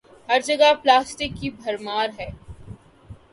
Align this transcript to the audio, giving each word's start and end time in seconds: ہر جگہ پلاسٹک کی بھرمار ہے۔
ہر 0.29 0.39
جگہ 0.45 0.71
پلاسٹک 0.83 1.39
کی 1.41 1.49
بھرمار 1.51 2.07
ہے۔ 2.19 2.29